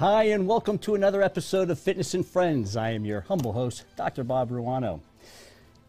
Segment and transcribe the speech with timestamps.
[0.00, 2.74] Hi, and welcome to another episode of Fitness and Friends.
[2.74, 4.24] I am your humble host, Dr.
[4.24, 4.98] Bob Ruano.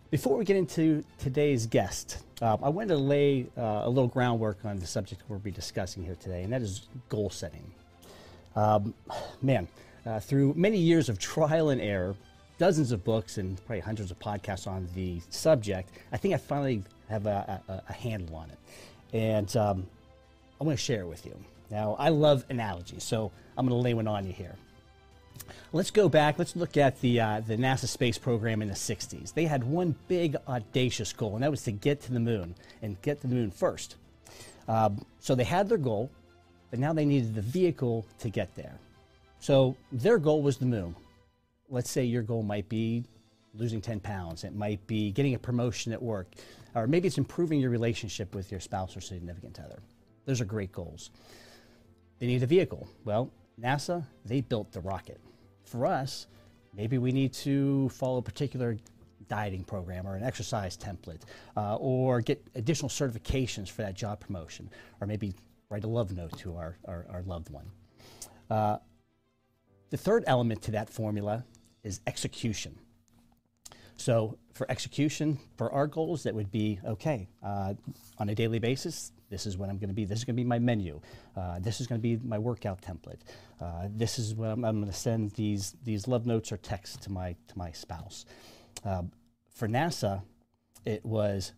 [0.10, 4.66] Before we get into today's guest, uh, I wanted to lay uh, a little groundwork
[4.66, 7.64] on the subject we'll be discussing here today, and that is goal setting.
[8.54, 8.94] Um,
[9.42, 9.70] man,
[10.06, 12.14] uh, through many years of trial and error,
[12.58, 16.84] dozens of books, and probably hundreds of podcasts on the subject, I think I finally
[17.08, 18.58] have a, a, a handle on it.
[19.14, 19.88] And um,
[20.60, 21.42] I want to share it with you.
[21.72, 24.56] Now, I love analogies, so I'm going to lay one on you here.
[25.72, 26.38] Let's go back.
[26.38, 29.34] Let's look at the, uh, the NASA space program in the 60s.
[29.34, 33.02] They had one big, audacious goal, and that was to get to the moon and
[33.02, 33.96] get to the moon first.
[34.68, 36.12] Um, so they had their goal,
[36.70, 38.78] but now they needed the vehicle to get there.
[39.40, 40.94] So their goal was the moon.
[41.70, 43.06] Let's say your goal might be
[43.54, 46.28] losing 10 pounds, it might be getting a promotion at work,
[46.74, 49.80] or maybe it's improving your relationship with your spouse or significant other.
[50.26, 51.10] Those are great goals.
[52.22, 52.88] They need a vehicle.
[53.04, 55.20] Well, NASA, they built the rocket.
[55.64, 56.28] For us,
[56.78, 58.78] maybe we need to follow a particular
[59.28, 61.24] dieting program or an exercise template,
[61.58, 64.70] uh, or get additional certifications for that job promotion,
[65.00, 65.34] or maybe
[65.72, 67.66] write a love note to our, our, our loved one.
[68.52, 68.78] Uh,
[69.90, 71.44] the third element to that formula
[71.84, 72.78] is execution.
[74.02, 77.76] So, for execution, for our goals, that would be okay, uh,
[78.18, 80.06] on a daily basis, this is what I'm going to be.
[80.06, 81.00] This is going to be my menu.
[81.38, 83.20] Uh, this is going to be my workout template.
[83.62, 86.98] Uh, this is what I'm, I'm going to send these these love notes or texts
[86.98, 88.26] to my to my spouse.
[88.84, 89.12] Um,
[89.54, 90.24] for NASA,
[90.84, 91.54] it was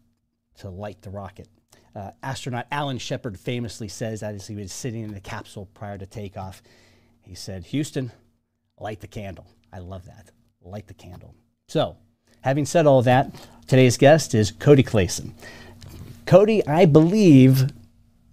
[0.57, 1.47] to light the rocket.
[1.95, 5.97] Uh, astronaut Alan Shepard famously says that as he was sitting in the capsule prior
[5.97, 6.61] to takeoff,
[7.21, 8.11] he said, "Houston,
[8.77, 10.31] light the candle." I love that.
[10.61, 11.33] Light the candle.
[11.69, 11.95] So,
[12.43, 13.33] having said all that,
[13.67, 15.31] today's guest is Cody Clayson.
[16.25, 17.71] Cody, I believe,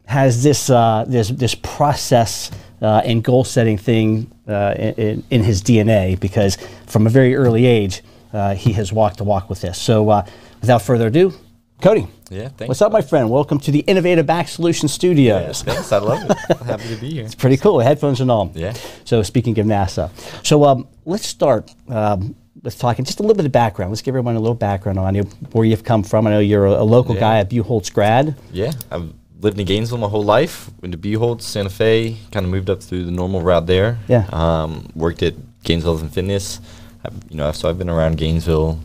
[0.06, 2.50] has this uh, this this process
[2.82, 6.56] uh, and goal setting thing uh, in, in, his DNA because
[6.87, 9.81] from a very early age uh, he has walked the walk with this.
[9.81, 10.26] So, uh,
[10.60, 11.32] without further ado,
[11.81, 12.09] Cody.
[12.28, 12.69] Yeah, thanks.
[12.69, 13.28] What's up, my friend?
[13.28, 15.65] Welcome to the Innovative Back Solution Studios.
[15.65, 15.93] Yeah, thanks.
[15.93, 16.56] I love it.
[16.65, 17.25] Happy to be here.
[17.25, 17.81] It's pretty cool.
[17.81, 18.53] Headphones and all.
[18.54, 18.72] Yeah.
[19.04, 20.10] So, speaking of NASA,
[20.47, 21.75] so um, let's start.
[21.88, 23.91] Um, let's talking just a little bit of background.
[23.91, 25.22] Let's give everyone a little background on you,
[25.53, 26.26] where you've come from.
[26.26, 27.21] I know you're a, a local yeah.
[27.21, 28.37] guy, a Buchholz grad.
[28.53, 30.70] Yeah, I've lived in Gainesville my whole life.
[30.81, 33.99] Went to Buchholz, Santa Fe, kind of moved up through the normal route there.
[34.09, 34.26] Yeah.
[34.32, 35.34] Um, worked at
[35.65, 36.60] Gainesville and Fitness.
[37.04, 38.78] I, you know, so I've been around Gainesville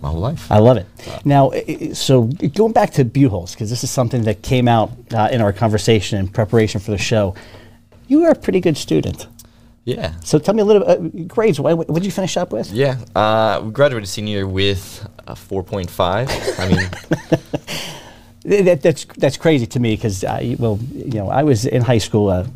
[0.00, 0.50] my whole life.
[0.50, 0.86] I love it.
[1.06, 1.52] Uh, now,
[1.92, 2.24] so
[2.54, 6.18] going back to Buchholz, because this is something that came out uh, in our conversation
[6.18, 7.34] in preparation for the show.
[8.08, 9.26] You were a pretty good student.
[9.86, 10.18] Yeah.
[10.20, 11.60] So tell me a little bit, uh, grades.
[11.60, 12.70] What, what did you finish up with?
[12.72, 12.98] Yeah.
[13.14, 16.58] Uh, we graduated senior with a 4.5.
[16.58, 21.66] I mean, that, that's that's crazy to me because I, well, you know, I was
[21.66, 22.30] in high school.
[22.30, 22.48] Uh,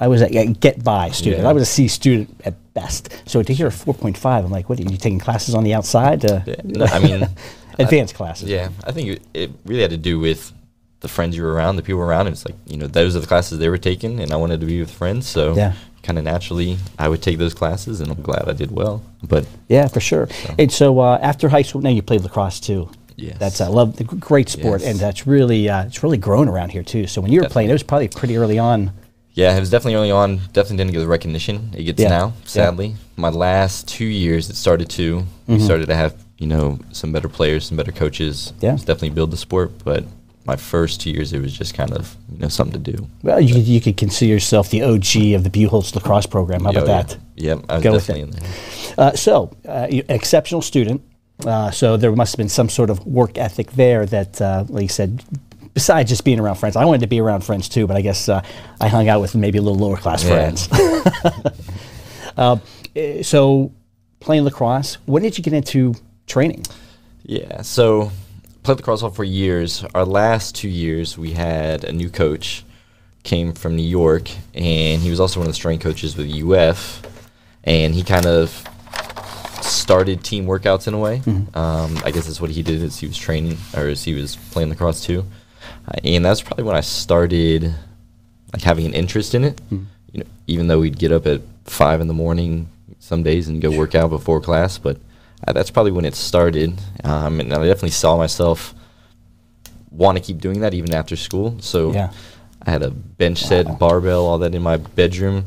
[0.00, 1.42] I was a, a, get by student.
[1.42, 1.48] Yeah.
[1.48, 3.08] I was a C student at best.
[3.24, 6.24] So to hear a 4.5, I'm like, what are you taking classes on the outside?
[6.26, 7.28] Uh, yeah, I mean,
[7.78, 8.50] advanced I, classes.
[8.50, 10.52] Yeah, I think it, it really had to do with
[11.00, 12.26] the friends you were around, the people around.
[12.26, 14.60] And it's like you know those are the classes they were taking, and I wanted
[14.60, 15.26] to be with friends.
[15.26, 15.72] So yeah
[16.02, 19.02] kind of naturally I would take those classes, and I'm glad I did well.
[19.22, 20.28] But yeah, for sure.
[20.28, 20.54] So.
[20.58, 22.90] And so uh, after high school, now you played lacrosse too.
[23.16, 23.38] Yes.
[23.38, 24.90] That's I uh, love the great sport, yes.
[24.90, 27.06] and that's really uh, it's really grown around here too.
[27.06, 27.52] So when you were definitely.
[27.52, 28.92] playing, it was probably pretty early on.
[29.32, 30.38] Yeah, it was definitely early on.
[30.52, 32.08] Definitely didn't get the recognition it gets yeah.
[32.08, 32.32] now.
[32.44, 32.96] Sadly, yeah.
[33.16, 35.20] my last two years, it started to.
[35.20, 35.52] Mm-hmm.
[35.52, 38.52] We started to have you know some better players, some better coaches.
[38.60, 40.04] Yeah, it's definitely build the sport, but
[40.44, 43.06] my first two years, it was just kind of you know something to do.
[43.22, 46.64] Well, you, you could consider yourself the OG of the Buchholz lacrosse program.
[46.64, 47.02] How about yeah.
[47.02, 47.18] that?
[47.36, 48.50] Yeah, I was Go definitely in there.
[48.98, 51.02] Uh, so, uh, exceptional student.
[51.44, 54.82] Uh, so there must have been some sort of work ethic there that, uh, like
[54.82, 55.24] you said,
[55.72, 56.76] besides just being around friends.
[56.76, 58.42] I wanted to be around friends too, but I guess uh,
[58.80, 60.30] I hung out with maybe a little lower class yeah.
[60.30, 60.68] friends.
[62.36, 62.56] Uh,
[62.96, 63.70] eh, so,
[64.20, 64.94] playing lacrosse.
[65.04, 65.94] When did you get into
[66.26, 66.64] training?
[67.22, 68.12] Yeah, so
[68.62, 69.84] played lacrosse all for years.
[69.94, 72.64] Our last two years, we had a new coach,
[73.22, 77.02] came from New York, and he was also one of the strength coaches with UF,
[77.64, 78.66] and he kind of
[79.62, 81.18] started team workouts in a way.
[81.18, 81.56] Mm-hmm.
[81.56, 84.36] Um, I guess that's what he did as he was training or as he was
[84.36, 85.24] playing lacrosse too,
[85.88, 87.74] uh, and that's probably when I started
[88.52, 89.56] like having an interest in it.
[89.56, 89.84] Mm-hmm.
[90.12, 92.68] You know, even though we'd get up at five in the morning
[92.98, 94.98] some days and go work out before class, but
[95.46, 96.78] uh, that's probably when it started.
[97.04, 98.74] Um, and I definitely saw myself
[99.90, 101.56] want to keep doing that even after school.
[101.60, 102.12] So yeah.
[102.62, 103.74] I had a bench set, wow.
[103.74, 105.46] barbell, all that in my bedroom.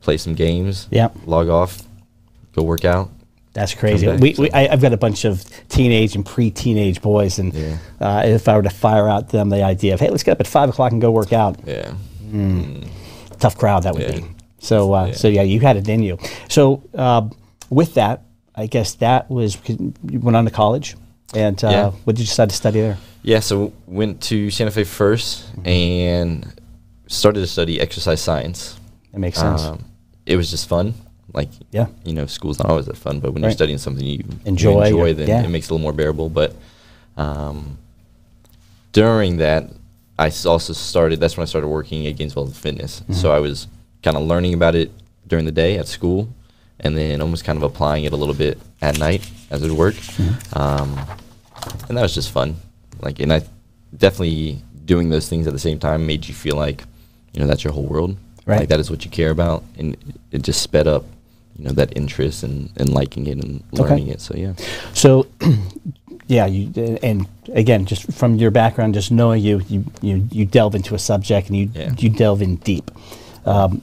[0.00, 0.86] Play some games.
[0.90, 1.08] Yeah.
[1.26, 1.82] Log off.
[2.52, 3.10] Go work out.
[3.52, 4.06] That's crazy.
[4.06, 4.42] Back, we, so.
[4.42, 7.78] we, I, have got a bunch of teenage and pre-teenage boys, and yeah.
[8.00, 10.40] uh, if I were to fire out them the idea of, hey, let's get up
[10.40, 11.58] at five o'clock and go work out.
[11.66, 11.94] Yeah.
[12.30, 12.86] Mm.
[13.40, 14.20] tough crowd that would Yeah.
[14.20, 14.24] be.
[14.60, 16.18] So, uh, so yeah, you had it in you.
[16.48, 17.28] So, uh,
[17.70, 18.22] with that,
[18.58, 20.96] I guess that was you went on to college,
[21.32, 21.90] and uh, Yeah.
[22.04, 22.98] what did you decide to study there?
[23.22, 26.60] Yeah, so went to Santa Fe 1st and
[27.06, 28.76] started to study exercise science.
[29.12, 29.62] That makes sense.
[29.62, 29.84] Um,
[30.26, 30.94] it was just fun.
[31.32, 31.86] Like, Yeah.
[32.04, 33.48] you know, school's not always that fun, but when Right.
[33.50, 35.42] you're studying something you you Enjoy, enjoy then yeah.
[35.44, 36.28] it makes it a little more bearable.
[36.28, 36.54] But
[37.16, 37.78] um,
[38.92, 39.36] during
[40.18, 41.20] I also started.
[41.20, 43.00] That's when I started working at Gainesville Fitness.
[43.00, 43.12] Mm-hmm.
[43.12, 43.68] So I was
[44.02, 44.90] kind of learning about it
[45.28, 46.28] during the day at school,
[46.80, 49.94] and then almost kind of applying it a little bit at night as it work.
[49.94, 50.58] Mm-hmm.
[50.58, 50.98] Um,
[51.88, 52.56] and that was just fun.
[53.00, 53.42] Like, and I
[53.96, 56.84] definitely doing those things at the same time made you feel like,
[57.32, 58.16] you know, that's your whole world.
[58.46, 58.60] Right.
[58.60, 59.94] Like that is what you care about, and
[60.32, 61.04] it just sped up,
[61.58, 63.82] you know, that interest and, and liking it and Okay.
[63.82, 64.22] learning it.
[64.22, 64.54] So yeah.
[64.94, 65.26] So,
[66.28, 66.72] yeah, you
[67.02, 70.98] and again, just from your background, just knowing you, you you, you delve into a
[70.98, 71.92] subject and you Yeah.
[71.98, 72.90] you delve in deep.
[73.44, 73.82] Um,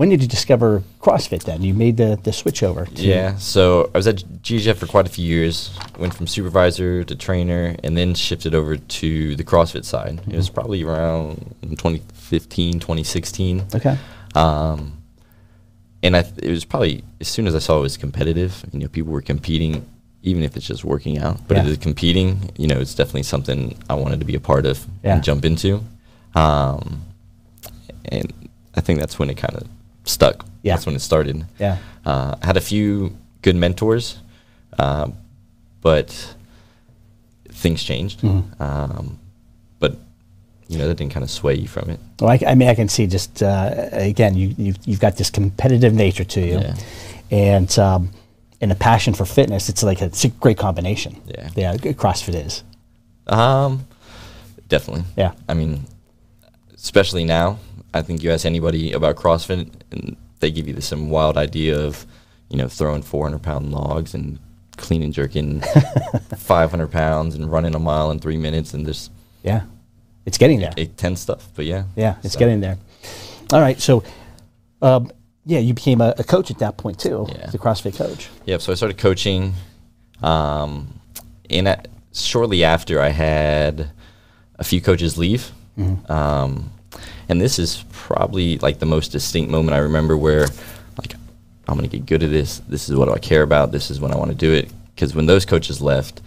[0.00, 1.44] when did you discover CrossFit?
[1.44, 2.86] Then you made the the switch over.
[2.86, 3.36] To, Yeah.
[3.36, 4.16] So I was at
[4.46, 5.70] GGF for quite a few years.
[5.98, 10.14] Went from supervisor to trainer, and then shifted over to the CrossFit side.
[10.14, 10.36] It Mm-hmm.
[10.36, 13.66] was probably around 2015, 2016.
[13.74, 13.96] Okay.
[14.34, 14.80] Um,
[16.02, 18.64] and I, th- it was probably as soon as I saw it was competitive.
[18.72, 19.84] You know, people were competing,
[20.22, 21.46] even if it's just working out.
[21.46, 21.64] But Yeah.
[21.64, 22.50] it is competing.
[22.56, 25.14] You know, it's definitely something I wanted to be a part of Yeah.
[25.16, 25.84] and jump into.
[26.34, 27.02] Um,
[28.06, 28.32] and
[28.74, 29.64] I think that's when it kind of
[30.04, 30.44] stuck.
[30.62, 30.74] Yeah.
[30.74, 31.44] That's when it started.
[31.58, 31.78] Yeah.
[32.04, 34.18] Uh, I had a few good mentors,
[34.78, 35.08] uh,
[35.80, 36.34] but
[37.48, 38.20] things changed.
[38.20, 38.60] Mhm.
[38.60, 39.18] Um,
[39.78, 39.96] but
[40.68, 42.00] you know that didn't kind of sway you from it.
[42.20, 45.30] Well, I, I mean, I can see just uh, again, you you've, you've got this
[45.30, 46.74] competitive nature to you, Yeah.
[47.30, 48.10] and um,
[48.60, 49.68] and a passion for fitness.
[49.68, 51.20] It's like a, it's a great combination.
[51.26, 51.48] Yeah.
[51.56, 51.74] Yeah.
[51.76, 52.62] CrossFit is.
[53.26, 53.86] Um,
[54.68, 55.04] definitely.
[55.16, 55.32] Yeah.
[55.48, 55.84] I mean,
[56.74, 57.58] especially now,
[57.94, 61.78] I think you ask anybody about CrossFit, and they give you this some wild idea
[61.78, 62.06] of,
[62.48, 64.38] you know, throwing 400 pound logs and
[64.76, 65.60] clean and jerking
[66.38, 69.10] 500 pounds and running a mile in three minutes and just
[69.42, 69.62] Yeah.
[70.26, 70.72] It's getting there.
[70.76, 71.48] intense stuff.
[71.54, 71.84] But yeah.
[71.96, 72.78] Yeah, it's so- getting there.
[73.52, 74.04] All right, so
[74.80, 75.10] um,
[75.44, 77.46] yeah, you became a, a coach at that point too, Yeah.
[77.50, 78.28] the CrossFit coach.
[78.46, 79.54] Yeah, So I started coaching,
[80.22, 80.88] um,
[81.50, 83.90] and at, shortly after, I had
[84.58, 85.50] a few coaches leave,
[86.08, 86.70] um,
[87.30, 90.46] and this is probably like the most distinct moment I remember where,
[90.98, 91.14] like,
[91.68, 92.58] I'm gonna get good at this.
[92.68, 93.70] This is what I care about.
[93.70, 94.68] This is when I want to do it.
[94.94, 96.20] Because when those coaches left,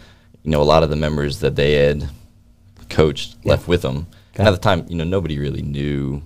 [0.43, 2.09] you know, a lot of the members that they had
[2.89, 3.51] coached Yeah.
[3.51, 4.07] left with them.
[4.33, 6.21] Got And at the time, you know, nobody really knew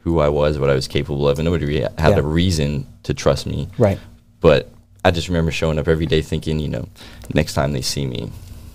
[0.00, 2.18] who I was, what I was capable of, and nobody really had Yeah.
[2.18, 3.68] a reason to trust me.
[3.78, 3.98] Right.
[4.40, 4.70] But
[5.02, 6.86] I just remember showing up every day thinking, you know,
[7.34, 8.30] next time they see me,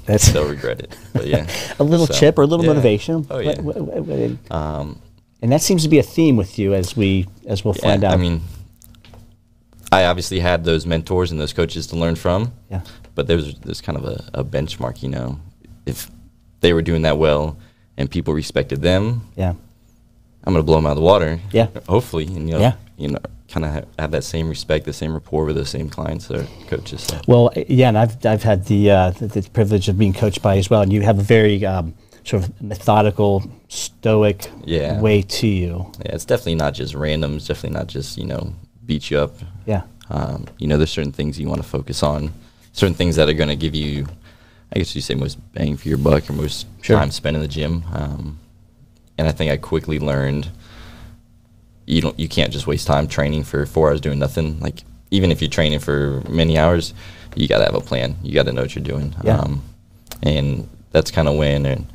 [0.07, 0.97] That's they'll regret it.
[1.13, 1.47] But yeah.
[1.79, 2.71] a little So, chip or a little yeah.
[2.73, 3.27] motivation.
[3.29, 3.61] Oh, yeah.
[3.61, 4.99] Wh- wh- wh- wh- Um,
[5.41, 8.03] And that seems to be a theme with you as we as we'll yeah, find
[8.03, 8.13] out.
[8.13, 8.41] I mean,
[9.91, 12.81] I obviously had those mentors and those coaches to learn from, yeah,
[13.13, 15.39] but there was there's kind of a, a benchmark, you know.
[15.85, 16.09] If
[16.61, 17.57] they were doing that well
[17.97, 19.53] and people respected them, yeah,
[20.43, 21.39] I'm gonna blow them out of the water.
[21.51, 21.67] Yeah.
[21.87, 22.73] Hopefully, and you know, Yeah.
[22.97, 25.89] you know, kind of have, have that same respect, the same rapport with those same
[25.89, 27.01] clients or coaches.
[27.01, 27.21] So.
[27.27, 30.57] Well, yeah, and I've I've had the, uh, the the privilege of being coached by
[30.57, 31.93] as well, and you have a very um,
[32.25, 34.99] sort of methodical, stoic Yeah.
[34.99, 35.91] way to you.
[36.05, 37.35] Yeah, it's definitely not just random.
[37.37, 38.53] It's definitely not just you know
[38.85, 39.33] beat you up.
[39.65, 42.31] Yeah, Um, you know, there's certain things you want to focus on,
[42.73, 44.05] certain things that are going to give you,
[44.73, 46.97] I guess you say, most bang for your buck or most Sure.
[46.97, 47.83] time spent in the gym.
[47.93, 48.37] Um,
[49.17, 50.49] and I think I quickly learned
[51.87, 54.59] you don't, you can't just waste time training for four hours doing nothing.
[54.59, 56.93] Like even if you're training for many hours,
[57.35, 58.15] you got to have a plan.
[58.23, 59.15] You got to know what you're doing.
[59.23, 59.37] Yeah.
[59.39, 59.63] Um,
[60.23, 61.85] and that's kind of when and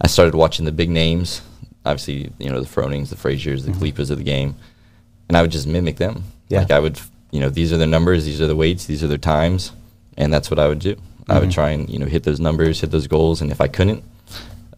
[0.00, 1.42] I started watching the big names.
[1.86, 4.10] Obviously, you know the Fronings, the Frasers, the Mhm.
[4.10, 4.56] Of the game,
[5.28, 6.24] and I would just mimic them.
[6.48, 6.58] Yeah.
[6.60, 6.98] Like I would,
[7.30, 9.70] you know, these are their numbers, these are the weights, these are their times,
[10.16, 10.96] and that's what I would do.
[11.28, 11.54] I would Mhm.
[11.54, 14.02] try and you know hit those numbers, hit those goals, and if I couldn't,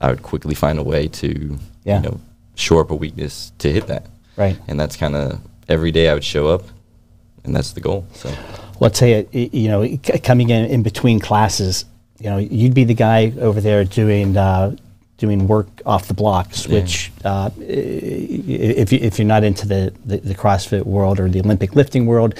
[0.00, 1.96] I would quickly find a way to Yeah.
[2.02, 2.20] you know
[2.54, 4.04] shore up a weakness to hit that.
[4.36, 4.56] right.
[4.68, 6.64] And that's kind of every day I would show up,
[7.44, 8.04] and that's the goal.
[8.14, 8.28] So
[8.78, 9.80] Well, I'll tell you, you know,
[10.24, 11.84] coming in in between classes,
[12.24, 14.74] you know, you'd be the guy over there doing uh,
[15.18, 16.74] doing work off the blocks, Yeah.
[16.80, 21.40] which uh, if you, if you're not into the, the the CrossFit world or the
[21.40, 22.32] Olympic lifting world,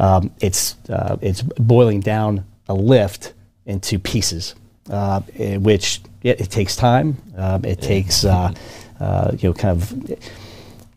[0.00, 3.32] um, it's uh, it's boiling down a lift
[3.66, 4.54] into pieces,
[4.90, 7.16] uh, eh, which yeah, it takes time.
[7.36, 7.88] Um, it Yeah.
[7.88, 8.52] takes uh,
[8.98, 9.94] uh, you know kind of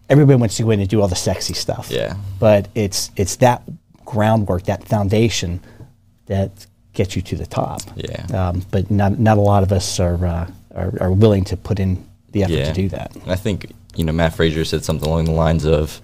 [0.09, 3.35] everybody wants to go in and do all the sexy stuff yeah, but it's it's
[3.37, 3.61] that
[4.05, 5.59] groundwork, that foundation,
[6.25, 6.51] that
[6.93, 7.81] gets you to the top.
[7.95, 8.25] yeah.
[8.33, 11.79] Um, but not not a lot of us are, uh, are are willing to put
[11.79, 12.65] in the effort Yeah.
[12.65, 13.15] to do that.
[13.15, 16.01] And I think you know, Matt Fraser said something along the lines of,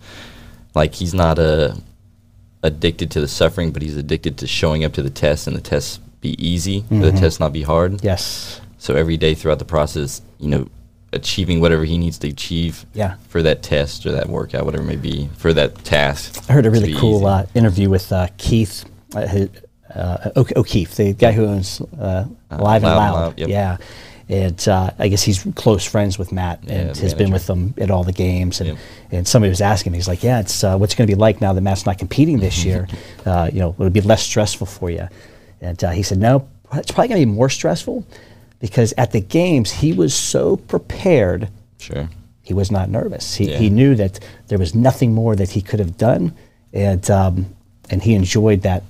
[0.75, 1.75] like, he's not a
[2.61, 5.61] addicted to the suffering, but he's addicted to showing up to the test and the
[5.61, 7.01] test be easy, mm-hmm.
[7.01, 8.03] the test not be hard.
[8.03, 8.59] Yes.
[8.77, 10.69] So every day throughout the process, you know,
[11.13, 13.15] achieving whatever he needs to achieve yeah.
[13.29, 16.43] for that test or that workout, whatever it may be, for that task.
[16.49, 19.25] I heard a really cool uh, interview with uh, Keith uh,
[19.95, 23.13] uh O'Keefe, the guy who owns uh, uh, Live and Loud.
[23.13, 23.49] Loud yep.
[23.49, 23.77] Yeah.
[24.29, 27.17] And uh, I guess he's close friends with Matt and has manager.
[27.17, 28.61] been with them at all the games.
[28.61, 28.77] And, yep.
[29.09, 31.53] and somebody was asking me, he's like, "Yeah, it's what's going to be like now
[31.53, 32.87] that Matt's not competing this year?
[33.25, 35.07] you know, it'll it be less stressful for you?"
[35.61, 38.05] And he said, "No, it's probably going to be more stressful
[38.59, 41.49] because at the games he was so prepared.
[41.79, 42.09] Sure.
[42.43, 43.35] He was not nervous.
[43.35, 43.57] He, yeah.
[43.57, 46.35] he knew that there was nothing more that he could have done,
[46.73, 47.55] and um,
[47.89, 48.83] and he enjoyed that.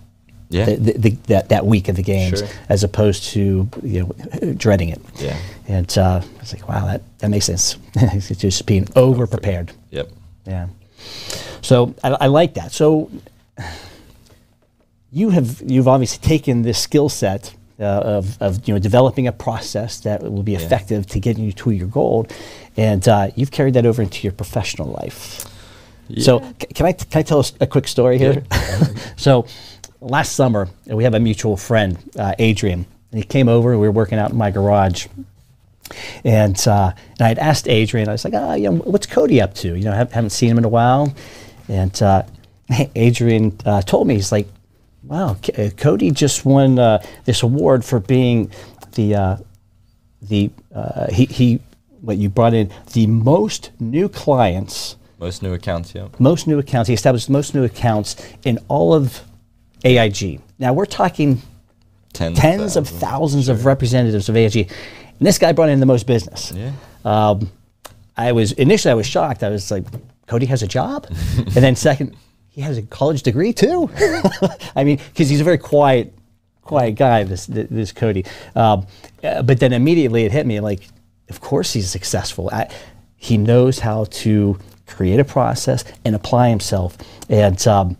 [0.49, 0.65] Yeah.
[0.65, 2.47] The, the, the, that, that week of the games, sure.
[2.69, 5.01] as opposed to you know dreading it.
[5.15, 5.37] Yeah.
[5.67, 7.77] And uh, I was like, wow, that, that makes sense.
[7.95, 9.71] it's just being over prepared.
[9.91, 10.09] Yep.
[10.47, 10.67] Yeah.
[11.61, 12.71] So I, I like that.
[12.71, 13.11] So
[15.11, 19.31] you have you've obviously taken this skill set uh, of, of you know developing a
[19.31, 20.59] process that will be yeah.
[20.59, 22.27] effective to getting you to your goal,
[22.77, 25.45] and uh, you've carried that over into your professional life.
[26.07, 26.23] Yeah.
[26.23, 28.43] So c- can I t- can I tell us a quick story here?
[28.51, 28.83] Yeah.
[29.17, 29.45] so
[30.01, 32.85] last summer we have a mutual friend, uh, Adrian.
[33.11, 33.71] And he came over.
[33.71, 35.07] We were working out in my garage,
[36.23, 38.07] and uh, and I had asked Adrian.
[38.07, 39.75] I was like, oh, you know, what's Cody up to?
[39.75, 41.11] You know, I haven't seen him in a while,
[41.67, 42.21] and uh,
[42.95, 44.47] Adrian uh, told me he's like,
[45.03, 48.51] Wow, C- uh, Cody just won uh, this award for being
[48.93, 49.37] the uh,
[50.21, 51.59] the uh, he he
[52.01, 54.97] what you brought in the most new clients.
[55.17, 56.07] Most new accounts, yeah.
[56.19, 56.87] Most new accounts.
[56.87, 58.15] He established most new accounts
[58.45, 59.21] in all of
[59.83, 60.41] AIG.
[60.57, 61.41] Now we're talking
[62.13, 63.55] tens, tens of thousands sure.
[63.55, 66.51] of representatives of AIG, and this guy brought in the most business.
[66.51, 66.71] Yeah.
[67.05, 67.51] Um,
[68.17, 69.43] I was initially I was shocked.
[69.43, 69.85] I was like,
[70.27, 71.07] Cody has a job,
[71.37, 72.15] and then second
[72.49, 73.89] he has a college degree too.
[74.75, 76.13] I mean, because he's a very quiet,
[76.61, 77.23] quiet guy.
[77.23, 78.25] This this Cody.
[78.55, 78.85] Um,
[79.23, 80.87] uh, but then immediately it hit me like,
[81.29, 82.49] of course he's successful.
[82.51, 82.69] I,
[83.15, 86.97] he knows how to create a process and apply himself,
[87.29, 87.97] and um,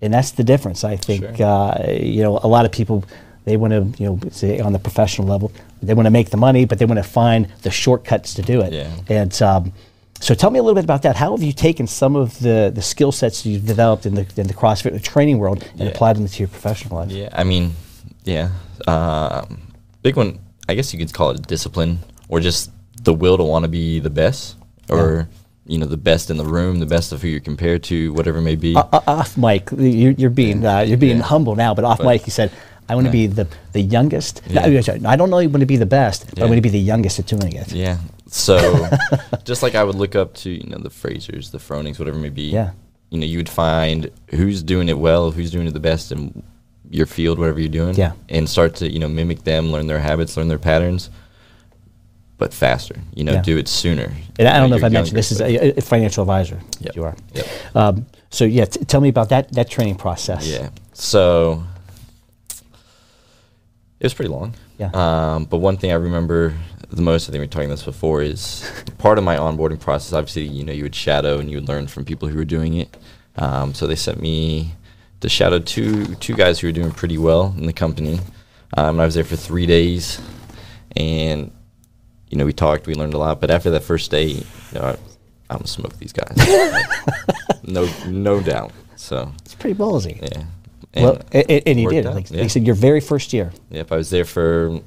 [0.00, 0.84] and that's the difference.
[0.84, 1.46] I think sure.
[1.46, 3.04] uh, you know a lot of people
[3.44, 5.52] they want to you know say on the professional level
[5.82, 8.60] they want to make the money, but they want to find the shortcuts to do
[8.60, 8.72] it.
[8.72, 8.90] Yeah.
[9.08, 9.72] And um,
[10.20, 11.16] so tell me a little bit about that.
[11.16, 14.46] How have you taken some of the, the skill sets you've developed in the, in
[14.48, 15.86] the CrossFit the training world and yeah.
[15.86, 17.10] applied them to your professional life?
[17.10, 17.72] Yeah, I mean,
[18.24, 18.50] yeah.
[18.86, 19.60] Um,
[20.02, 22.70] big one, I guess you could call it discipline or just
[23.02, 24.56] the will to want to be the best
[24.88, 25.38] or, yeah.
[25.68, 28.38] You know, the best in the room, the best of who you're compared to, whatever
[28.38, 28.74] it may be.
[28.74, 32.06] Uh, uh, off mic, you're, you're being, uh, you're being humble now, but off but
[32.06, 32.50] mic you said,
[32.88, 34.48] I want to be the, the youngest.
[34.50, 36.70] No, I don't know you want to be the best, but I want to be
[36.70, 37.70] the youngest at doing it.
[37.70, 37.98] Yeah,
[38.28, 38.88] so
[39.44, 42.22] just like I would look up to, you know, the Frasers, the Fronings, whatever it
[42.22, 42.50] may be.
[42.50, 42.72] Yeah.
[43.10, 46.42] You know, you would find who's doing it well, who's doing it the best in
[46.90, 47.94] your field, whatever you're doing.
[47.94, 48.12] Yeah.
[48.28, 51.10] And start to, you know, mimic them, learn their habits, learn their patterns,
[52.38, 52.96] but faster.
[53.14, 53.42] You know, yeah.
[53.42, 54.12] do it sooner.
[54.38, 56.60] And I don't know if I mentioned this is a, a financial advisor.
[56.80, 56.96] Yep.
[56.96, 57.16] You are.
[57.34, 57.46] Yep.
[57.74, 60.46] Um, so yeah, t- tell me about that that training process.
[60.46, 60.70] Yeah.
[60.92, 61.64] So
[64.00, 64.54] it was pretty long.
[64.78, 64.90] Yeah.
[64.94, 66.54] Um, but one thing I remember
[66.90, 69.80] the most, I think we were talking about this before, is part of my onboarding
[69.80, 70.12] process.
[70.12, 72.74] Obviously, you know, you would shadow and you would learn from people who were doing
[72.74, 72.96] it.
[73.36, 74.72] Um, so they sent me
[75.20, 78.20] to shadow two two guys who were doing pretty well in the company.
[78.76, 80.20] Um, I was there for three days,
[80.94, 81.50] and
[82.30, 83.40] you know, we talked, we learned a lot.
[83.40, 84.44] But after that first day, you
[84.74, 84.90] know, I,
[85.50, 86.36] I'm gonna smoke these guys,
[87.62, 88.72] no, no doubt.
[88.96, 90.20] So it's pretty ballsy.
[90.20, 90.44] Yeah.
[90.94, 92.06] And well, and, and you did.
[92.06, 92.14] Out.
[92.14, 92.42] Like yeah.
[92.42, 93.52] you said, your very first year.
[93.70, 94.80] Yep, I was there for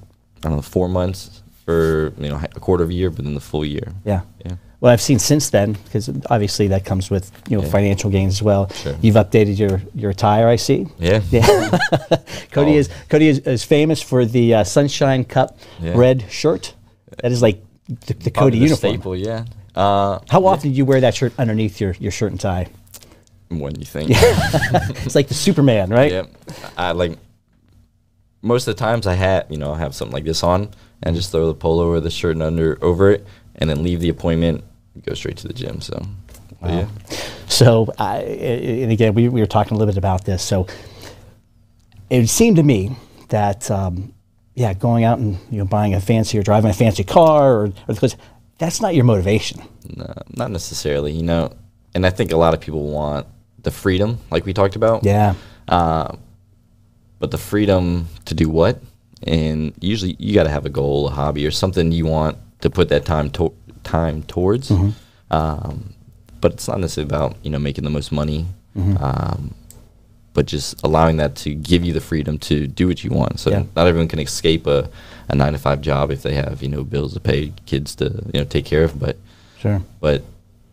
[0.43, 3.33] I don't know four months for you know a quarter of a year, but then
[3.33, 3.93] the full year.
[4.03, 4.21] Yeah.
[4.45, 4.55] Yeah.
[4.79, 7.69] Well, I've seen since then because obviously that comes with you know yeah.
[7.69, 8.69] financial gains as well.
[8.69, 8.95] Sure.
[9.01, 10.87] You've updated your your attire, I see.
[10.97, 11.21] Yeah.
[11.31, 11.45] Yeah.
[12.51, 12.79] Cody oh.
[12.79, 15.93] is Cody is, is, famous for the uh, Sunshine Cup yeah.
[15.95, 16.73] red shirt.
[17.17, 18.93] That is like the, the Cody the uniform.
[18.93, 19.45] Staple, yeah.
[19.75, 22.67] Uh, How often do you wear that shirt underneath your, your shirt and tie?
[23.49, 24.11] When you think.
[24.13, 26.11] it's like the Superman, right?
[26.11, 26.23] Yeah.
[26.77, 27.17] I like
[28.41, 31.15] most of the times I have you know I have something like this on and
[31.15, 33.25] just throw the polo or the shirt and under over it,
[33.55, 34.63] and then leave the appointment,
[35.05, 35.81] go straight to the gym.
[35.81, 36.01] So,
[36.61, 36.69] wow.
[36.69, 36.87] yeah.
[37.47, 40.43] So, I, and again, we, we were talking a little bit about this.
[40.43, 40.67] So,
[42.09, 42.95] it seemed to me
[43.29, 44.13] that, um,
[44.61, 47.63] yeah, going out and you know buying a fancy or driving a fancy car or,
[47.87, 48.15] or because
[48.57, 49.61] that's not your motivation.
[49.97, 50.05] No,
[50.41, 51.11] not necessarily.
[51.13, 51.43] You know,
[51.95, 53.25] and I think a lot of people want
[53.63, 55.03] the freedom, like we talked about.
[55.03, 55.33] Yeah.
[55.67, 56.15] Uh,
[57.19, 58.75] but the freedom to do what?
[59.27, 62.69] and usually you got to have a goal, a hobby, or something you want to
[62.71, 63.53] put that time to-
[63.83, 64.69] time towards.
[64.71, 64.89] Mm-hmm.
[65.29, 65.93] Um,
[66.41, 68.97] but it's not necessarily about you know making the most money, Mhm.
[68.99, 69.53] um,
[70.33, 73.39] but just allowing that to give you the freedom to do what you want.
[73.39, 73.63] So Yeah.
[73.75, 74.89] not everyone can escape a,
[75.27, 78.05] a nine to five job if they have you know bills to pay, kids to
[78.33, 78.97] you know take care of.
[78.99, 79.17] But
[79.59, 79.81] Sure.
[79.99, 80.23] but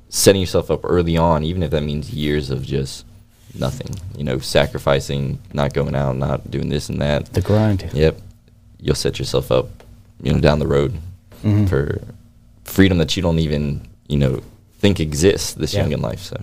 [0.09, 3.05] setting yourself up early on, even if that means years of just
[3.55, 7.27] nothing, you know, sacrificing, not going out, not doing this and that.
[7.33, 7.91] The grind.
[7.93, 8.19] Yep,
[8.81, 9.69] you'll set yourself up,
[10.23, 10.95] you know, down the road
[11.45, 11.69] Mhm.
[11.69, 12.01] for
[12.65, 14.41] freedom that you don't even, you know,
[14.79, 15.83] think exists this Yeah.
[15.83, 16.21] young in life.
[16.23, 16.41] So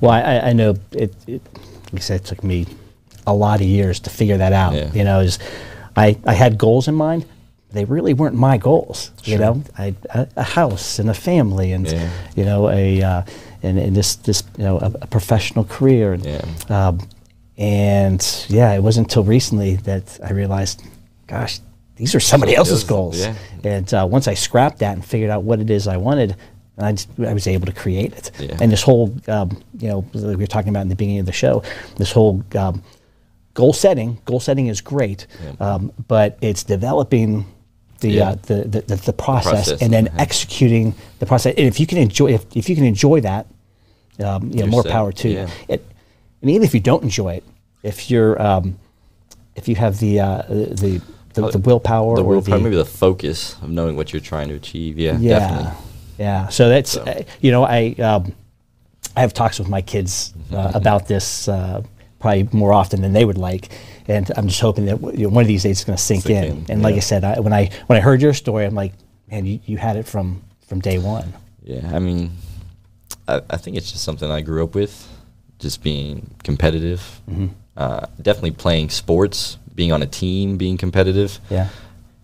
[0.00, 1.42] Well, I, I- I know it, it.
[1.92, 2.66] Like I said, it took me
[3.26, 4.74] a lot of years to figure that out.
[4.74, 4.92] Yeah.
[4.92, 5.38] You know, is
[5.96, 7.24] I, I had goals in mind.
[7.72, 9.10] They really weren't my goals.
[9.24, 12.10] You know, I a, a house and a family and Yeah.
[12.34, 13.22] you know a uh,
[13.62, 16.14] and, and this this you know a, a professional career.
[16.14, 16.42] And, Yeah.
[16.68, 17.00] Um,
[17.58, 20.82] and yeah, it wasn't until recently that I realized,
[21.26, 21.58] gosh,
[21.96, 23.18] these are somebody else's, goals.
[23.18, 23.34] yeah.
[23.64, 26.36] And uh, once I scrapped that and figured out what it is I wanted,
[26.78, 28.30] I, just, I was able to create it.
[28.38, 28.56] Yeah.
[28.60, 31.26] And this whole, um, you know, like we were talking about in the beginning of
[31.26, 31.62] the show,
[31.96, 32.82] this whole um,
[33.54, 34.18] goal setting.
[34.24, 35.52] Goal setting is great, Yeah.
[35.74, 37.44] um, but it's developing
[38.00, 38.28] the, Yeah.
[38.30, 41.54] uh, the, the, the the process, process and then and- executing the process.
[41.56, 43.46] And if you can enjoy, if, if you can enjoy that,
[44.24, 44.92] um, you know, more set.
[44.92, 45.46] power to you.
[45.68, 45.84] It,
[46.42, 47.44] and even if you don't enjoy it,
[47.82, 48.78] if you're, um,
[49.56, 51.02] if you have the uh, the
[51.34, 54.48] the, the willpower the or willpower, the, maybe the focus of knowing what you're trying
[54.48, 54.98] to achieve.
[54.98, 55.72] Yeah, yeah, definitely.
[56.18, 56.48] Yeah.
[56.48, 58.32] So that's So- uh, you know I um,
[59.16, 61.82] I have talks with my kids uh, about this uh,
[62.20, 63.68] probably more often than they would like,
[64.06, 66.22] and I'm just hoping that you know, one of these days it's going to sink,
[66.24, 66.56] Sink in.
[66.58, 68.92] in, And like I said, I, when I when I heard your story, I'm like,
[69.30, 71.32] man, you, you had it from from day one.
[71.64, 72.30] Yeah, I mean,
[73.26, 75.08] I, I think it's just something I grew up with,
[75.58, 77.20] just being competitive.
[77.30, 77.50] Mhm.
[77.76, 81.38] Uh, definitely playing sports, being on a team, being competitive.
[81.50, 81.68] Yeah.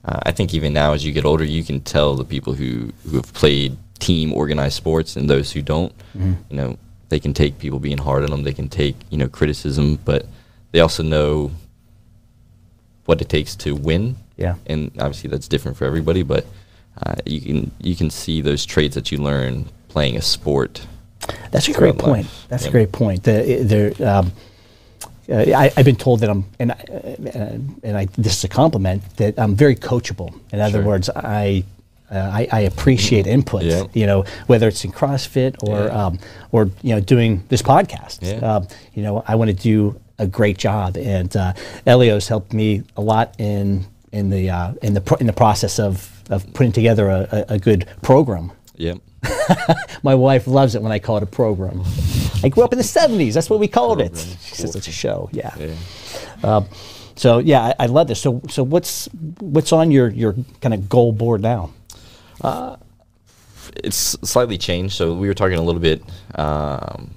[0.04, 2.92] Uh, I think even now, as you get older, you can tell the people who,
[3.08, 5.92] who have played team organized sports and those who don't.
[6.16, 6.36] Mhm.
[6.50, 6.76] You know,
[7.08, 8.42] they can take people being hard on them.
[8.44, 10.26] They can take you know criticism, but
[10.72, 11.50] they also know
[13.06, 14.16] what it takes to win.
[14.36, 14.54] Yeah.
[14.66, 16.22] And obviously, that's different for everybody.
[16.22, 16.44] But
[17.02, 20.86] uh, you can you can see those traits that you learn playing a sport.
[21.50, 22.26] That's a great point.
[22.26, 22.46] life.
[22.48, 23.22] That's a great point.
[23.22, 23.82] The, the,
[24.18, 24.32] um,
[25.30, 28.48] uh, I, I've been told that I'm, and I, uh, and I, this is a
[28.48, 30.34] compliment that I'm very coachable.
[30.52, 30.90] In other Sure.
[30.90, 31.64] words, I,
[32.10, 33.62] uh, I, I appreciate input.
[33.62, 33.84] Yeah.
[33.94, 36.06] You know, whether it's in CrossFit or, Yeah.
[36.06, 36.18] um,
[36.52, 38.18] or you know, doing this podcast.
[38.22, 38.56] Yeah.
[38.56, 41.52] Um, you know, I want to do a great job, and uh,
[41.86, 45.78] Elio's helped me a lot in in the uh, in the pro- in the process
[45.80, 48.52] of of putting together a, a, a good program.
[48.76, 48.98] Yep.
[50.02, 51.82] My wife loves it when I call it a program.
[52.42, 53.32] I grew up in the 70s.
[53.34, 54.16] That's what we called it.
[54.42, 55.30] She says it's a show.
[55.32, 55.54] Yeah.
[55.58, 55.74] Yeah.
[56.42, 56.66] Um,
[57.16, 58.20] so yeah, I, I love this.
[58.20, 59.06] So so what's
[59.40, 61.70] what's on your your kind of goal board now?
[63.76, 64.94] It's slightly changed.
[64.94, 66.02] So we were talking a little bit
[66.34, 67.10] um,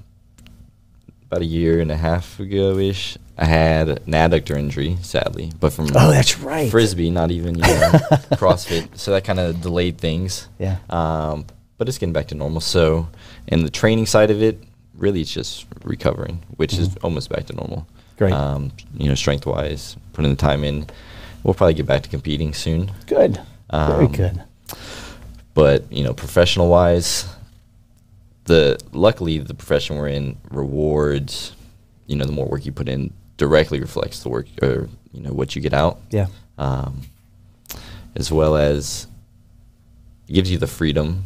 [1.28, 3.18] about a year and a half ago ish.
[3.40, 6.72] I had an adductor injury, sadly, but from Oh, that's right.
[6.72, 7.68] frisbee, not even you know,
[8.34, 8.98] CrossFit.
[8.98, 10.48] So that kind of delayed things.
[10.58, 10.78] Yeah.
[10.90, 11.46] Um,
[11.78, 12.62] but it's getting back to normal.
[12.62, 13.08] So,
[13.48, 14.60] and the training side of it,
[14.96, 17.78] really, it's just recovering, which is almost back to normal.
[17.82, 18.18] Mm-hmm.
[18.18, 18.34] Great.
[18.34, 20.88] Um, you know, strength wise, putting the time in.
[21.44, 22.92] We'll probably get back to competing soon.
[23.06, 23.36] Good.
[23.72, 24.44] Very Um, good.
[25.58, 27.26] But you know professional wise
[28.46, 31.54] the luckily the profession we're in rewards
[32.06, 35.34] you know the more work you put in directly reflects the work or you know
[35.34, 36.28] what you get out Yeah.
[36.60, 37.02] um,
[38.16, 39.08] as well as
[40.28, 41.26] it gives you the freedom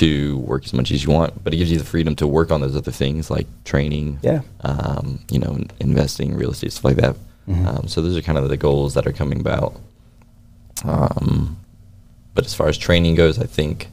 [0.00, 2.50] to work as much as you want but it gives you the freedom to work
[2.52, 4.40] on those other things like training Yeah.
[4.60, 7.16] um, you know investing real estate stuff like that
[7.48, 7.66] Mhm.
[7.66, 9.74] um, so those are kind of the goals that are coming about
[10.84, 11.56] um,
[12.34, 13.88] but as far as training goes, I think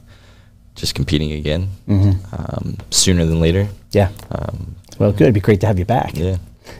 [0.74, 2.16] just competing again Mhm.
[2.32, 3.68] um, sooner than later.
[3.92, 4.08] Yeah.
[4.30, 5.22] Um, Well, good.
[5.22, 6.16] It'd be great to have you back.
[6.16, 6.36] yeah.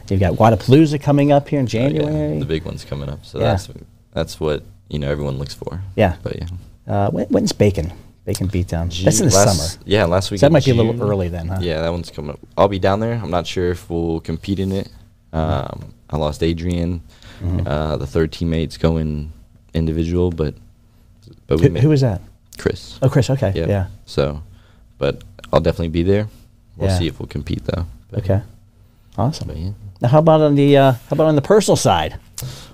[0.09, 2.39] You've got Wadapalooza coming up here in Oh, yeah, January.
[2.39, 3.45] the big one's coming up, so Yeah.
[3.51, 3.69] that's
[4.13, 5.81] that's what you know everyone looks for.
[5.95, 6.15] Yeah.
[6.23, 6.47] but yeah,
[6.87, 7.91] Uh, when, when's Bacon?
[8.25, 9.03] Bacon Beatdown.
[9.03, 9.83] That's in the last- summer.
[9.85, 10.39] Yeah, last week.
[10.39, 11.57] So that might be a little early then, huh?
[11.61, 12.39] Yeah, that one's coming up.
[12.57, 13.19] I'll be down there.
[13.21, 14.89] I'm not sure if we'll compete in it.
[15.33, 17.01] Um, I lost Adrian.
[17.43, 17.65] Mhm.
[17.67, 19.31] Uh, the third teammate's going
[19.73, 20.53] individual, but
[21.47, 22.21] but we Who, was that?
[22.57, 22.99] Chris.
[23.01, 23.29] Oh, Chris.
[23.29, 23.51] Okay.
[23.55, 23.67] Yeah.
[23.67, 23.87] Yeah.
[24.05, 24.41] So,
[24.97, 26.27] but I'll definitely be there.
[26.77, 26.97] We'll Yeah.
[26.99, 27.85] see if we'll compete though.
[28.09, 28.41] But- Okay.
[29.17, 29.47] Awesome.
[29.47, 29.71] But yeah.
[30.01, 32.17] Now, how about on the uh, how about on the personal side?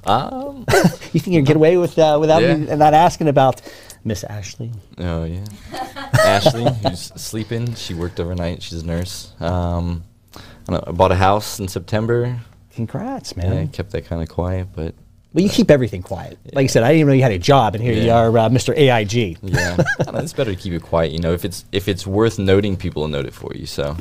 [0.06, 0.66] Um.
[1.14, 2.56] You think you can get away with uh, without Yeah.
[2.56, 3.62] me not asking about
[4.04, 4.72] Miss Ashley?
[4.98, 5.46] oh yeah.
[6.14, 7.74] Ashley, who's sleeping.
[7.76, 8.62] She worked overnight.
[8.62, 9.32] She's a nurse.
[9.40, 10.04] Um.
[10.36, 10.40] I,
[10.74, 12.38] don't know, I bought a house in September.
[12.76, 14.94] Congrats, Yeah, I kept that kind of quiet, but
[15.34, 16.38] Well, you keep everything quiet.
[16.54, 18.18] Like I said, I didn't even know you had a job, and here you Yeah.
[18.18, 18.76] are, uh, Mr.
[18.76, 19.38] AIG.
[19.44, 21.12] Yeah, I don't know, it's better to keep it quiet.
[21.12, 23.66] You know, if it's if it's worth noting, people will note it for you.
[23.66, 23.96] So,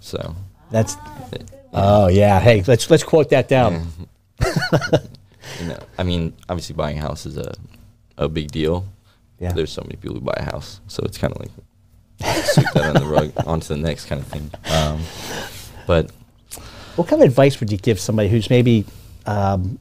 [0.00, 0.34] so
[0.70, 0.96] That's.
[1.72, 2.38] Oh yeah.
[2.40, 3.88] Hey, let's let's quote that down.
[5.60, 7.52] you know, I mean, obviously buying a house is a
[8.18, 8.84] a big deal.
[9.40, 9.52] Yeah.
[9.52, 12.94] There's so many people who buy a house, so it's kind of like sweep that
[12.96, 14.50] on the rug onto the next kind of thing.
[14.70, 15.00] Um,
[15.86, 16.10] but
[16.96, 18.84] What kind of advice would you give somebody who's maybe,
[19.26, 19.78] um,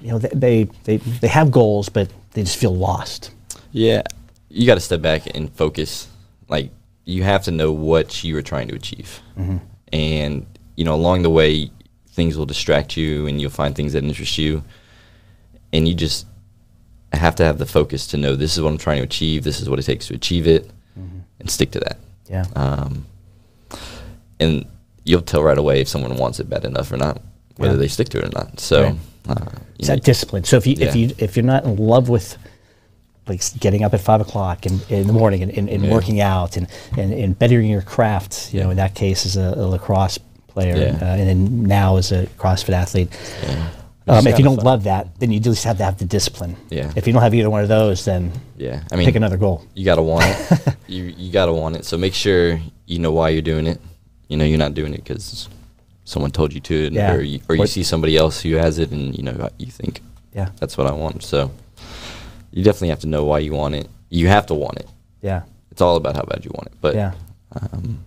[0.00, 3.30] you know, they, they they they have goals, but they just feel lost?
[3.72, 4.02] yeah,
[4.50, 6.08] you got to step back and focus.
[6.48, 6.70] Like
[7.04, 9.20] you have to know what you are trying to achieve,
[9.92, 11.70] and you know along the way
[12.10, 14.62] things will distract you, and you'll find things that interest you,
[15.72, 16.26] and you just
[17.12, 19.44] have to have the focus to know this is what I'm trying to achieve.
[19.44, 21.98] This is what it takes to achieve it, and stick to that.
[22.28, 22.44] Yeah.
[22.56, 23.06] um,
[24.40, 24.64] and
[25.04, 27.20] you'll tell right away if someone wants it bad enough or not,
[27.56, 27.78] whether Yeah.
[27.80, 28.58] they stick to it or not.
[28.60, 28.96] So, Right.
[29.28, 29.46] uh,
[29.78, 30.44] It's that discipline.
[30.44, 32.36] So if you if you if you're not in love with
[33.26, 35.90] like getting up at five o'clock in, in the morning and, and, and Yeah.
[35.92, 36.66] working out and,
[36.98, 40.76] and, and bettering your craft, you know, in that case as a, a lacrosse player
[40.76, 40.98] Yeah.
[41.00, 43.08] uh, and then now as a CrossFit athlete.
[43.42, 43.70] yeah.
[44.06, 46.56] Um, if you don't fi- love that, then you just have to have the discipline.
[46.68, 46.92] Yeah.
[46.94, 49.64] If you don't have either one of those, then yeah, I mean, pick another goal.
[49.74, 50.76] You gotta want it.
[50.86, 51.86] you you gotta want it.
[51.86, 53.80] So make sure you know why you're doing it.
[54.28, 55.48] You know, you're not doing it because
[56.04, 57.14] someone told you to, and- Yeah.
[57.14, 60.02] or you, or you see somebody else who has it, and you know you think
[60.34, 60.48] Yeah.
[60.60, 61.22] that's what I want.
[61.22, 61.50] So
[62.52, 63.88] you definitely have to know why you want it.
[64.10, 64.88] You have to want it.
[65.22, 65.42] Yeah.
[65.70, 66.74] It's all about how bad you want it.
[66.80, 67.12] But Yeah.
[67.72, 68.04] um,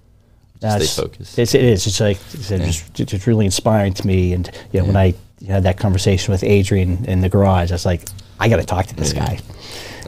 [0.59, 1.37] stay focused.
[1.39, 1.85] It's, it is.
[1.87, 2.57] It's like it's Yeah.
[2.65, 4.33] just, it's really inspiring to me.
[4.33, 5.13] And you know, when I
[5.47, 8.07] had that conversation with Adrian in the garage, I was like,
[8.39, 9.25] I got to talk to this Yeah.
[9.25, 9.39] guy.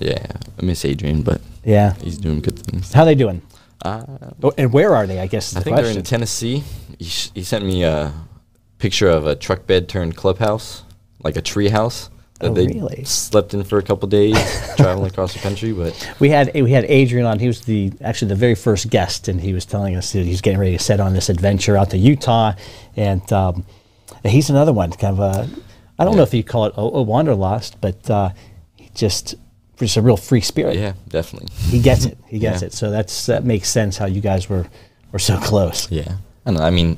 [0.02, 0.26] Yeah,
[0.60, 1.94] I miss Adrian, but Yeah.
[2.02, 2.94] he's doing good things.
[2.94, 3.42] How they doing?
[3.84, 4.04] Uh,
[4.44, 5.20] Oh, and where are they?
[5.20, 6.64] I guess I the think they're in Tennessee.
[6.98, 8.14] He, sh- he sent me a
[8.78, 10.84] picture of a truck bed turned clubhouse,
[11.24, 13.04] like a tree house that Oh, they really?
[13.04, 14.36] slept in for a couple days
[14.78, 15.72] traveling across the country.
[15.74, 17.40] But we had we had Adrian on.
[17.40, 20.42] He was the actually the very first guest, and he was telling us that he's
[20.42, 22.54] getting ready to set on this adventure out to Utah,
[22.96, 23.66] and um,
[24.26, 24.92] he's another one.
[24.92, 25.50] Kind of a,
[25.98, 28.30] I don't know if you call it a, a wanderlust, but uh,
[28.76, 29.36] he just
[29.86, 30.76] just a real free spirit.
[30.78, 31.50] yeah, definitely.
[31.56, 32.18] He gets it.
[32.28, 32.68] He gets Yeah.
[32.68, 32.74] it.
[32.74, 34.66] So that's that makes sense how you guys were
[35.12, 35.90] were so close.
[35.92, 36.62] Yeah, I know.
[36.62, 36.98] I mean,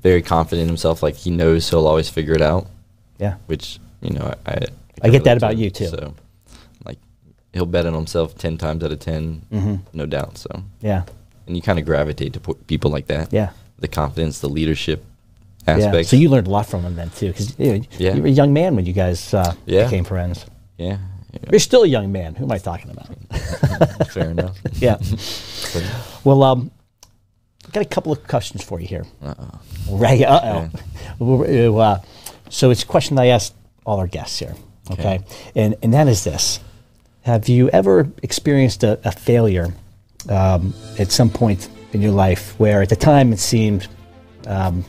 [0.00, 1.02] very confident in himself.
[1.02, 2.66] Like he knows he'll always figure it out.
[3.18, 3.34] Yeah.
[3.46, 4.58] Which you know, I I,
[5.02, 5.86] I get that relate to about you, too.
[5.88, 6.14] So,
[6.84, 6.98] like,
[7.52, 9.74] he'll bet on himself ten times out of 10 Mm-hmm.
[9.92, 10.38] no doubt.
[10.38, 11.02] So, Yeah.
[11.46, 13.32] and you kind of gravitate to po- people like that.
[13.32, 13.50] Yeah.
[13.78, 15.04] the confidence, the leadership
[15.66, 15.76] Yeah.
[15.76, 16.08] aspect.
[16.08, 18.14] So you learned a lot from him then too, because you, know, Yeah.
[18.14, 19.84] you were a young man when you guys uh, Yeah.
[19.84, 20.46] became friends.
[20.78, 20.98] yeah,
[21.50, 22.34] You're still a young man.
[22.34, 24.08] Who am I talking about?
[24.08, 24.58] fair enough.
[24.74, 24.98] yeah.
[26.24, 26.70] Well, um,
[27.66, 29.04] I've got a couple of questions for you here.
[29.22, 29.60] uh-oh.
[29.90, 30.22] Right.
[30.22, 30.68] Uh
[31.20, 31.78] oh.
[31.78, 32.00] Uh,
[32.48, 33.52] so it's a question I ask
[33.84, 34.54] all our guests here.
[34.90, 35.16] Okay.
[35.16, 35.24] Okay.
[35.54, 36.60] And and that is this:
[37.22, 39.74] Have you ever experienced a, a failure
[40.30, 43.86] um, at some point in your life where, at the time, it seemed
[44.46, 44.84] um,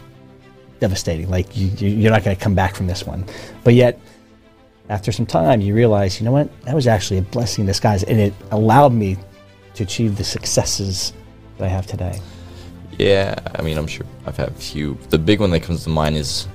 [0.80, 3.26] devastating, like you, you're not going to come back from this one,
[3.64, 4.00] but yet
[4.90, 8.04] after some time, you realize, you know what, that was actually a blessing in disguise,
[8.04, 9.18] and it allowed me
[9.74, 11.14] to achieve the successes
[11.58, 12.20] that I have today.
[12.98, 14.98] Yeah, I mean, I'm sure I've had a few.
[15.10, 16.48] The big one that comes to mind is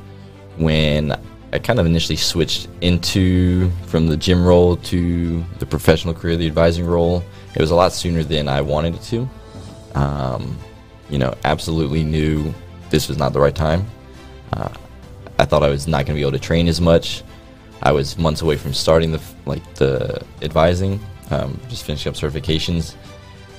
[0.56, 1.18] when
[1.52, 6.46] I kind of initially switched into from the gym role to the professional career, the
[6.46, 7.22] advising role.
[7.54, 9.28] It was a lot sooner than I wanted it to.
[9.94, 10.56] Um,
[11.08, 12.54] you know, absolutely knew
[12.90, 13.84] this was not the right time.
[14.52, 14.68] Uh,
[15.38, 17.22] I thought I was not going to be able to train as much.
[17.82, 22.94] I was months away from starting the like the advising, um, just finishing up certifications,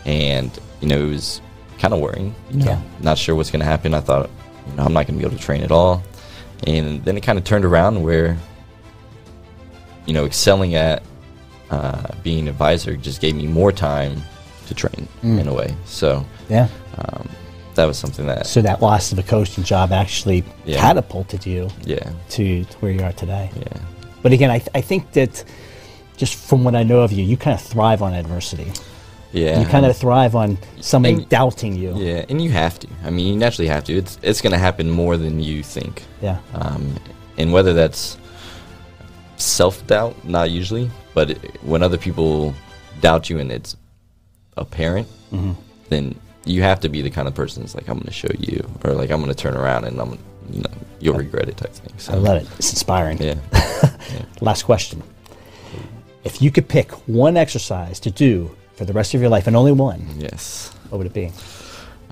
[0.06, 1.42] and you know it was
[1.80, 2.36] kind of worrying.
[2.52, 2.82] You know, Yeah.
[3.02, 3.94] not sure what's going to happen.
[3.96, 4.30] I thought,
[4.70, 6.04] you know, I'm not going to be able to train at all,
[6.68, 8.38] and then it kind of turned around where,
[10.06, 11.02] you know, excelling at
[11.72, 14.22] uh, being an advisor just gave me more time
[14.68, 15.40] to train Mm.
[15.40, 15.74] in a way.
[15.86, 16.68] So Yeah.
[16.98, 17.28] um,
[17.76, 20.80] that was something that, So that loss of a coaching job actually Yeah.
[20.82, 23.50] catapulted you yeah, to, to where you are today.
[23.56, 23.80] yeah,
[24.22, 25.44] But again, I, th- I think that
[26.18, 28.72] just from what I know of you, you kind of thrive on adversity.
[29.32, 29.60] yeah.
[29.60, 31.96] You kind of thrive on somebody And- doubting you.
[31.98, 32.88] Yeah, and you have to.
[33.04, 33.94] I mean, you naturally have to.
[33.94, 36.04] It's it's going to happen more than you think.
[36.22, 36.38] Yeah.
[36.54, 36.96] Um,
[37.38, 38.18] and whether that's
[39.38, 42.54] self doubt, not usually, but it, when other people
[43.02, 43.76] doubt you and it's
[44.58, 45.54] apparent, Mm-hmm.
[45.90, 48.28] then you have to be the kind of person that's like, I'm going to show
[48.38, 51.72] you, or like, I'm going to turn around and I'm, know, you'll regret it type
[51.74, 51.98] thing.
[51.98, 52.48] So, I love it.
[52.58, 53.20] It's inspiring.
[53.82, 54.26] Yeah.
[54.42, 55.02] Last question.
[56.24, 59.56] If you could pick one exercise to do for the rest of your life and
[59.56, 60.72] only one, yes.
[60.90, 61.32] what would it be?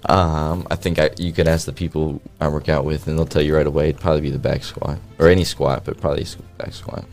[0.06, 3.26] Um, I think I, you could ask the people I work out with, and they'll
[3.26, 3.90] tell you right away.
[3.90, 6.26] It'd probably be the back squat, or any squat, but probably
[6.58, 7.06] back squat.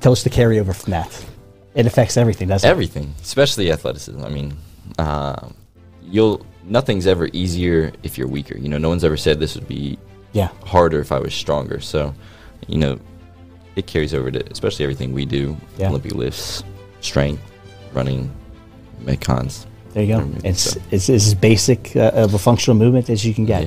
[0.00, 1.24] tell us the carryover from that.
[1.74, 2.70] It affects everything, doesn't it?
[2.70, 4.24] Everything, especially athleticism.
[4.24, 4.56] I mean,
[4.98, 5.48] uh,
[6.02, 8.56] you'll nothing's ever easier if you're weaker.
[8.58, 9.98] You know, no one's ever said this would be?
[10.32, 10.48] Yeah.
[10.64, 11.78] harder if I was stronger.
[11.80, 12.12] So,
[12.66, 12.98] you know,
[13.76, 15.88] it carries over to especially everything we do: Yeah.
[15.90, 16.64] Olympic lifts,
[17.00, 17.40] strength,
[17.92, 18.30] running,
[19.02, 19.66] metcons.
[19.92, 20.28] There you go.
[20.42, 23.62] It's, so, it's, it's as basic uh, of a functional movement as you can get.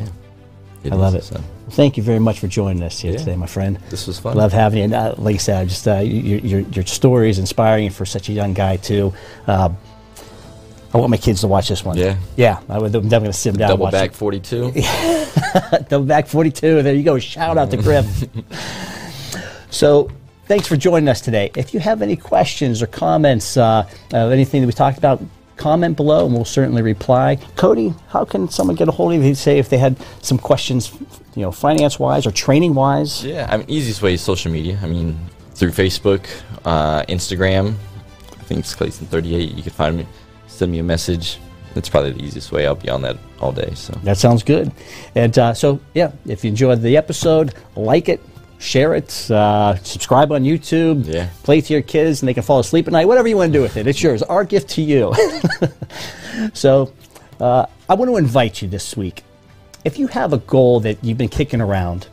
[0.83, 1.23] yeah, I love it.
[1.23, 3.17] So, Thank you very much for joining us here Yeah.
[3.19, 3.77] today, my friend.
[3.89, 4.35] this was fun.
[4.37, 4.83] Love having you.
[4.85, 8.27] And uh, like I said, just uh, your, your, your story is inspiring for such
[8.29, 9.13] a young guy, too.
[9.47, 9.69] Uh,
[10.93, 11.97] I want my kids to watch this one.
[11.97, 12.17] Yeah.
[12.35, 12.59] Yeah.
[12.69, 14.71] I definitely going to sit them down and Double watch back 42.
[15.89, 16.81] Double back 42.
[16.81, 17.19] There you go.
[17.19, 18.25] Shout out to Griff.
[19.69, 20.09] so
[20.45, 21.51] thanks for joining us today.
[21.55, 25.21] If you have any questions or comments, uh, uh, anything that we talked about,
[25.57, 27.37] comment below and we'll certainly reply.
[27.55, 30.93] Cody, how can someone get a hold of you, say, if they had some questions,
[31.35, 33.25] you know, finance wise or training wise?
[33.25, 34.79] Yeah, I mean, easiest way is social media.
[34.81, 35.19] I mean,
[35.55, 36.27] through Facebook,
[36.65, 37.73] uh, Instagram.
[38.31, 39.57] I think it's Clayton38.
[39.57, 40.07] You can find me,
[40.57, 41.39] send me a message.
[41.73, 42.65] That's probably the easiest way.
[42.65, 43.71] I'll be on that all day.
[43.75, 44.71] So That sounds good.
[45.15, 48.19] And uh, so, yeah, if you enjoyed the episode, like it,
[48.57, 51.29] share it, uh, subscribe on YouTube, Yeah.
[51.43, 53.05] play to your kids, and they can fall asleep at night.
[53.07, 54.23] Whatever you want to do with it, it's yours.
[54.23, 55.13] Our gift to you.
[56.53, 56.91] so,
[57.39, 59.23] uh, I want to invite you this week.
[59.85, 62.07] If you have a goal that you've been kicking around,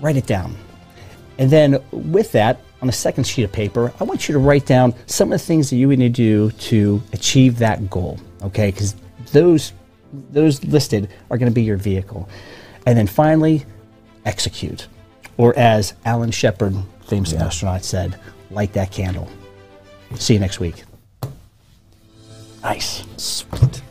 [0.00, 0.56] write it down.
[1.38, 4.66] And then with that, on a second sheet of paper, I want you to write
[4.66, 8.18] down some of the things that you would need to do to achieve that goal.
[8.42, 8.94] Okay, because
[9.32, 9.72] those
[10.30, 12.28] those listed are going to be your vehicle.
[12.86, 13.66] And then finally,
[14.24, 14.86] execute.
[15.36, 16.74] Or as Alan Shepard,
[17.06, 18.18] famous astronaut, said,
[18.50, 19.28] light that candle.
[20.14, 20.84] See you next week.
[22.62, 23.04] Nice.
[23.16, 23.82] Sweet.